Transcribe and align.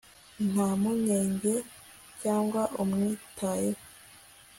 nta 0.51 0.67
mpungenge 0.79 1.53
cyangwa 2.21 2.61
umwitayeho 2.81 3.79